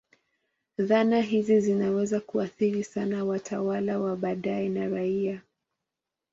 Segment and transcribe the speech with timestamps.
[0.77, 5.41] Dhana hizi zinaweza kuathiri sana watawala wa baadaye na raia.